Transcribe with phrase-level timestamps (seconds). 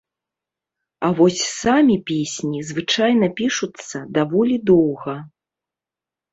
[1.07, 5.15] А вось самі песні звычайна пішуцца даволі доўга.